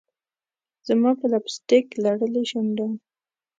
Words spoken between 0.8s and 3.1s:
زما په لپ سټک لړلي شونډان